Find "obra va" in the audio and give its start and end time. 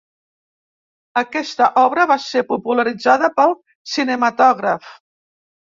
1.83-2.19